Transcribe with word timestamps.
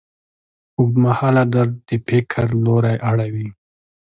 اوږدمهاله 0.77 1.43
درد 1.53 1.73
د 1.87 1.89
فکر 2.07 2.45
لوری 2.65 2.95
اړوي. 3.09 3.47